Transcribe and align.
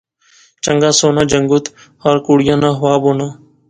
چنگا 0.63 0.89
سوہنا 0.99 1.23
جنگت 1.31 1.65
ہر 2.03 2.15
کڑیا 2.25 2.55
ناں 2.61 2.73
خواب 2.79 3.01
ہونا 3.07 3.27